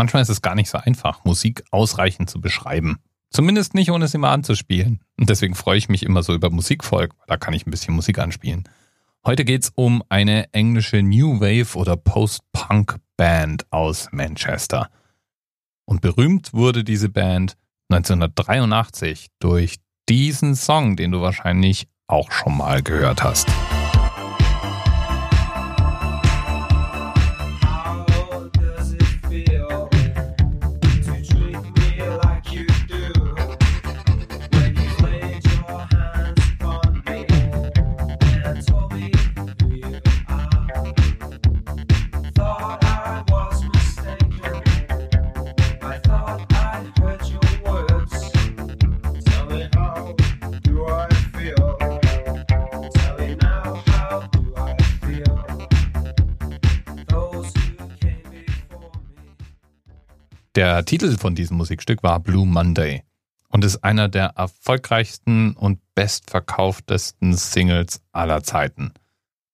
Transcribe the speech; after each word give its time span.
Manchmal 0.00 0.22
ist 0.22 0.30
es 0.30 0.40
gar 0.40 0.54
nicht 0.54 0.70
so 0.70 0.78
einfach, 0.78 1.26
Musik 1.26 1.62
ausreichend 1.70 2.30
zu 2.30 2.40
beschreiben. 2.40 3.00
Zumindest 3.28 3.74
nicht, 3.74 3.90
ohne 3.90 4.08
sie 4.08 4.16
mal 4.16 4.32
anzuspielen. 4.32 5.00
Und 5.18 5.28
deswegen 5.28 5.54
freue 5.54 5.76
ich 5.76 5.90
mich 5.90 6.04
immer 6.04 6.22
so 6.22 6.32
über 6.32 6.48
Musikvolk, 6.48 7.14
da 7.26 7.36
kann 7.36 7.52
ich 7.52 7.66
ein 7.66 7.70
bisschen 7.70 7.94
Musik 7.94 8.18
anspielen. 8.18 8.66
Heute 9.26 9.44
geht's 9.44 9.70
um 9.74 10.02
eine 10.08 10.50
englische 10.54 11.02
New 11.02 11.38
Wave 11.38 11.76
oder 11.76 11.98
Post-Punk 11.98 12.96
Band 13.18 13.70
aus 13.70 14.08
Manchester. 14.10 14.88
Und 15.84 16.00
berühmt 16.00 16.54
wurde 16.54 16.82
diese 16.82 17.10
Band 17.10 17.58
1983 17.90 19.26
durch 19.38 19.80
diesen 20.08 20.54
Song, 20.54 20.96
den 20.96 21.12
du 21.12 21.20
wahrscheinlich 21.20 21.88
auch 22.06 22.32
schon 22.32 22.56
mal 22.56 22.82
gehört 22.82 23.22
hast. 23.22 23.50
Der 60.60 60.84
Titel 60.84 61.16
von 61.16 61.34
diesem 61.34 61.56
Musikstück 61.56 62.02
war 62.02 62.20
Blue 62.20 62.44
Monday 62.44 63.02
und 63.48 63.64
ist 63.64 63.82
einer 63.82 64.10
der 64.10 64.34
erfolgreichsten 64.36 65.54
und 65.54 65.80
bestverkauftesten 65.94 67.32
Singles 67.32 68.02
aller 68.12 68.42
Zeiten. 68.42 68.92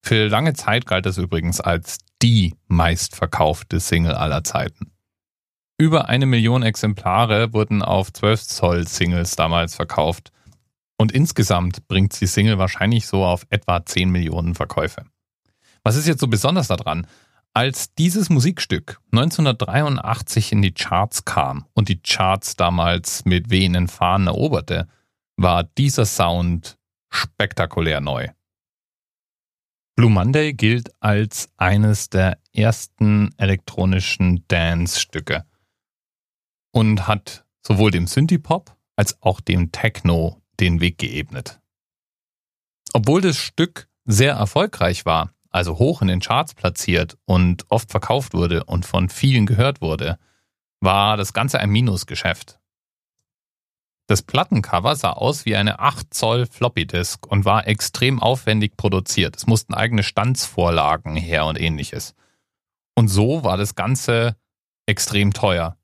Für 0.00 0.28
lange 0.28 0.54
Zeit 0.54 0.86
galt 0.86 1.04
es 1.04 1.18
übrigens 1.18 1.60
als 1.60 1.98
die 2.22 2.54
meistverkaufte 2.68 3.80
Single 3.80 4.14
aller 4.14 4.44
Zeiten. 4.44 4.92
Über 5.76 6.08
eine 6.08 6.24
Million 6.24 6.62
Exemplare 6.62 7.52
wurden 7.52 7.82
auf 7.82 8.10
12 8.10 8.42
Zoll 8.42 8.88
Singles 8.88 9.36
damals 9.36 9.74
verkauft 9.74 10.32
und 10.96 11.12
insgesamt 11.12 11.86
bringt 11.86 12.18
die 12.18 12.26
Single 12.26 12.56
wahrscheinlich 12.56 13.06
so 13.06 13.26
auf 13.26 13.44
etwa 13.50 13.84
10 13.84 14.08
Millionen 14.08 14.54
Verkäufe. 14.54 15.04
Was 15.82 15.96
ist 15.96 16.06
jetzt 16.06 16.20
so 16.20 16.28
besonders 16.28 16.68
daran? 16.68 17.06
Als 17.56 17.94
dieses 17.94 18.30
Musikstück 18.30 19.00
1983 19.12 20.50
in 20.50 20.60
die 20.60 20.74
Charts 20.74 21.24
kam 21.24 21.66
und 21.72 21.88
die 21.88 22.00
Charts 22.02 22.56
damals 22.56 23.24
mit 23.26 23.48
wehenden 23.48 23.86
Fahnen 23.86 24.26
eroberte, 24.26 24.88
war 25.36 25.62
dieser 25.62 26.04
Sound 26.04 26.76
spektakulär 27.10 28.00
neu. 28.00 28.28
Blue 29.94 30.10
Monday 30.10 30.52
gilt 30.52 30.90
als 30.98 31.48
eines 31.56 32.10
der 32.10 32.40
ersten 32.52 33.32
elektronischen 33.38 34.44
Dance-Stücke 34.48 35.46
und 36.72 37.06
hat 37.06 37.46
sowohl 37.64 37.92
dem 37.92 38.08
Synthie-Pop 38.08 38.76
als 38.96 39.22
auch 39.22 39.40
dem 39.40 39.70
Techno 39.70 40.42
den 40.58 40.80
Weg 40.80 40.98
geebnet. 40.98 41.60
Obwohl 42.92 43.20
das 43.20 43.36
Stück 43.36 43.88
sehr 44.04 44.34
erfolgreich 44.34 45.06
war, 45.06 45.33
also 45.54 45.78
hoch 45.78 46.02
in 46.02 46.08
den 46.08 46.18
Charts 46.18 46.52
platziert 46.52 47.16
und 47.26 47.64
oft 47.68 47.90
verkauft 47.90 48.34
wurde 48.34 48.64
und 48.64 48.84
von 48.84 49.08
vielen 49.08 49.46
gehört 49.46 49.80
wurde, 49.80 50.18
war 50.80 51.16
das 51.16 51.32
Ganze 51.32 51.60
ein 51.60 51.70
Minusgeschäft. 51.70 52.58
Das 54.08 54.22
Plattencover 54.22 54.96
sah 54.96 55.12
aus 55.12 55.46
wie 55.46 55.54
eine 55.54 55.78
8 55.78 56.12
Zoll 56.12 56.46
Floppy 56.46 56.86
Disk 56.86 57.24
und 57.28 57.44
war 57.44 57.68
extrem 57.68 58.20
aufwendig 58.20 58.76
produziert. 58.76 59.36
Es 59.36 59.46
mussten 59.46 59.74
eigene 59.74 60.02
Standsvorlagen 60.02 61.14
her 61.14 61.46
und 61.46 61.58
ähnliches. 61.58 62.14
Und 62.96 63.06
so 63.06 63.44
war 63.44 63.56
das 63.56 63.76
Ganze 63.76 64.36
extrem 64.86 65.32
teuer. 65.32 65.78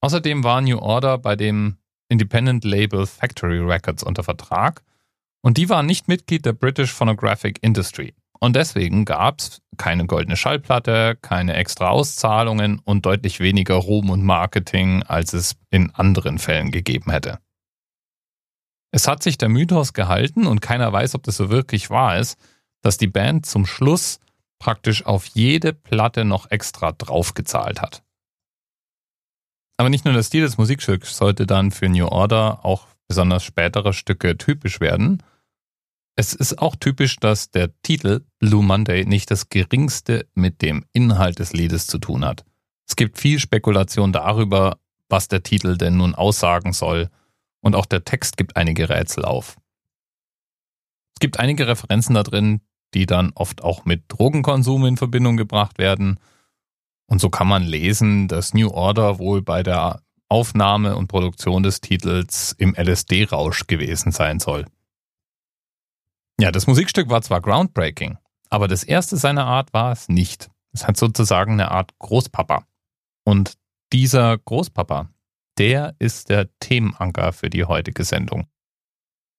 Außerdem 0.00 0.44
war 0.44 0.60
New 0.60 0.78
Order 0.78 1.18
bei 1.18 1.34
dem 1.34 1.76
Independent 2.08 2.64
Label 2.64 3.04
Factory 3.04 3.58
Records 3.58 4.04
unter 4.04 4.22
Vertrag 4.22 4.84
und 5.42 5.58
die 5.58 5.68
waren 5.68 5.86
nicht 5.86 6.06
Mitglied 6.06 6.46
der 6.46 6.52
British 6.52 6.92
Phonographic 6.92 7.58
Industry. 7.62 8.14
Und 8.42 8.56
deswegen 8.56 9.04
gab 9.04 9.40
es 9.40 9.60
keine 9.76 10.06
goldene 10.06 10.36
Schallplatte, 10.36 11.16
keine 11.20 11.54
extra 11.54 11.88
Auszahlungen 11.88 12.78
und 12.78 13.04
deutlich 13.04 13.38
weniger 13.40 13.76
Ruhm 13.76 14.10
und 14.10 14.24
Marketing, 14.24 15.02
als 15.02 15.34
es 15.34 15.56
in 15.70 15.90
anderen 15.94 16.38
Fällen 16.38 16.70
gegeben 16.70 17.10
hätte. 17.10 17.38
Es 18.92 19.06
hat 19.06 19.22
sich 19.22 19.38
der 19.38 19.48
Mythos 19.48 19.92
gehalten 19.92 20.46
und 20.46 20.60
keiner 20.60 20.92
weiß, 20.92 21.14
ob 21.14 21.22
das 21.22 21.36
so 21.36 21.50
wirklich 21.50 21.90
wahr 21.90 22.18
ist, 22.18 22.38
dass 22.82 22.96
die 22.96 23.06
Band 23.06 23.46
zum 23.46 23.66
Schluss 23.66 24.20
praktisch 24.58 25.06
auf 25.06 25.26
jede 25.26 25.72
Platte 25.72 26.24
noch 26.24 26.50
extra 26.50 26.92
draufgezahlt 26.92 27.80
hat. 27.80 28.02
Aber 29.78 29.88
nicht 29.88 30.04
nur 30.04 30.14
der 30.14 30.22
Stil 30.22 30.42
des 30.42 30.58
Musikstücks 30.58 31.16
sollte 31.16 31.46
dann 31.46 31.70
für 31.70 31.88
New 31.88 32.06
Order 32.06 32.64
auch 32.64 32.86
besonders 33.08 33.42
spätere 33.44 33.92
Stücke 33.92 34.36
typisch 34.36 34.80
werden, 34.80 35.22
es 36.20 36.34
ist 36.34 36.58
auch 36.58 36.76
typisch, 36.76 37.16
dass 37.16 37.50
der 37.50 37.70
Titel 37.80 38.26
Blue 38.40 38.62
Monday 38.62 39.06
nicht 39.06 39.30
das 39.30 39.48
geringste 39.48 40.28
mit 40.34 40.60
dem 40.60 40.84
Inhalt 40.92 41.38
des 41.38 41.54
Liedes 41.54 41.86
zu 41.86 41.96
tun 41.96 42.26
hat. 42.26 42.44
Es 42.86 42.94
gibt 42.94 43.18
viel 43.18 43.38
Spekulation 43.38 44.12
darüber, 44.12 44.76
was 45.08 45.28
der 45.28 45.42
Titel 45.42 45.78
denn 45.78 45.96
nun 45.96 46.14
aussagen 46.14 46.74
soll, 46.74 47.08
und 47.62 47.74
auch 47.74 47.86
der 47.86 48.04
Text 48.04 48.36
gibt 48.36 48.56
einige 48.56 48.90
Rätsel 48.90 49.24
auf. 49.24 49.56
Es 51.14 51.20
gibt 51.20 51.38
einige 51.38 51.66
Referenzen 51.66 52.14
da 52.14 52.22
drin, 52.22 52.60
die 52.92 53.06
dann 53.06 53.32
oft 53.34 53.64
auch 53.64 53.86
mit 53.86 54.04
Drogenkonsum 54.08 54.84
in 54.84 54.96
Verbindung 54.98 55.38
gebracht 55.38 55.78
werden. 55.78 56.20
Und 57.06 57.22
so 57.22 57.30
kann 57.30 57.48
man 57.48 57.62
lesen, 57.62 58.28
dass 58.28 58.52
New 58.52 58.68
Order 58.68 59.18
wohl 59.18 59.40
bei 59.40 59.62
der 59.62 60.02
Aufnahme 60.28 60.96
und 60.96 61.08
Produktion 61.08 61.62
des 61.62 61.80
Titels 61.80 62.54
im 62.58 62.74
LSD-Rausch 62.74 63.66
gewesen 63.66 64.12
sein 64.12 64.38
soll. 64.38 64.66
Ja, 66.40 66.50
das 66.50 66.66
Musikstück 66.66 67.10
war 67.10 67.20
zwar 67.20 67.42
groundbreaking, 67.42 68.16
aber 68.48 68.66
das 68.66 68.82
erste 68.82 69.18
seiner 69.18 69.44
Art 69.44 69.74
war 69.74 69.92
es 69.92 70.08
nicht. 70.08 70.50
Es 70.72 70.86
hat 70.86 70.96
sozusagen 70.96 71.52
eine 71.52 71.70
Art 71.70 71.90
Großpapa. 71.98 72.64
Und 73.24 73.58
dieser 73.92 74.38
Großpapa, 74.38 75.10
der 75.58 75.94
ist 75.98 76.30
der 76.30 76.48
Themenanker 76.58 77.34
für 77.34 77.50
die 77.50 77.66
heutige 77.66 78.04
Sendung. 78.04 78.46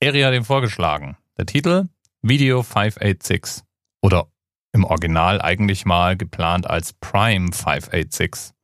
Eri 0.00 0.22
hat 0.22 0.32
ihm 0.32 0.46
vorgeschlagen. 0.46 1.18
Der 1.36 1.44
Titel 1.44 1.84
Video 2.22 2.62
586 2.62 3.62
oder 4.00 4.28
im 4.72 4.84
Original 4.84 5.42
eigentlich 5.42 5.84
mal 5.84 6.16
geplant 6.16 6.66
als 6.66 6.94
Prime 6.94 7.52
586. 7.52 8.54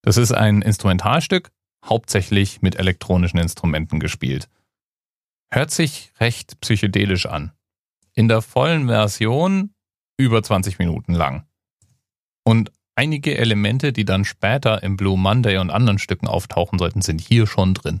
Das 0.00 0.16
ist 0.16 0.32
ein 0.32 0.62
Instrumentalstück, 0.62 1.50
hauptsächlich 1.84 2.62
mit 2.62 2.76
elektronischen 2.76 3.38
Instrumenten 3.38 4.00
gespielt. 4.00 4.48
Hört 5.50 5.70
sich 5.70 6.12
recht 6.18 6.60
psychedelisch 6.60 7.26
an. 7.26 7.52
In 8.14 8.28
der 8.28 8.42
vollen 8.42 8.88
Version 8.88 9.74
über 10.18 10.42
20 10.42 10.78
Minuten 10.78 11.12
lang. 11.12 11.46
Und 12.44 12.72
einige 12.94 13.36
Elemente, 13.36 13.92
die 13.92 14.04
dann 14.04 14.24
später 14.24 14.82
im 14.82 14.96
Blue 14.96 15.18
Monday 15.18 15.58
und 15.58 15.70
anderen 15.70 15.98
Stücken 15.98 16.26
auftauchen 16.26 16.78
sollten, 16.78 17.02
sind 17.02 17.20
hier 17.20 17.46
schon 17.46 17.74
drin. 17.74 18.00